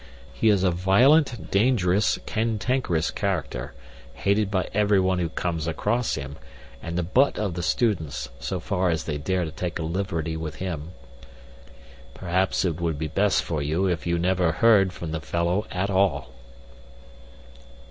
[0.33, 3.75] He is a violent, dangerous, cantankerous character,
[4.15, 6.37] hated by everyone who comes across him,
[6.81, 10.55] and the butt of the students, so far as they dare take a liberty with
[10.55, 10.93] him.
[12.15, 15.91] Perhaps it would be best for you if you never heard from the fellow at
[15.91, 16.31] all."